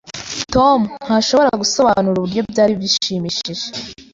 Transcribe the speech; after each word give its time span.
Tom 0.53 0.79
ntashobora 1.05 1.51
gusobanura 1.61 2.17
uburyo 2.19 2.41
byari 2.51 2.73
bishimishije. 2.81 3.67